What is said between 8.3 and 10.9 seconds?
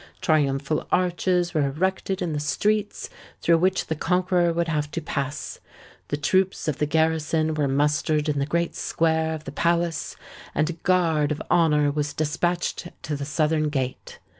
the great square of the palace; and a